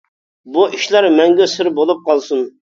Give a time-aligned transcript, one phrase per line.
[0.55, 2.47] بۇ ئىشلار مەڭگۈ سىر بولۇپ قالسۇن!